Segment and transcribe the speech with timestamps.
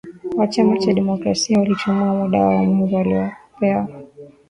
[0.37, 3.87] Wa chama cha demokrasia walitumia muda wao mwingi waliopewa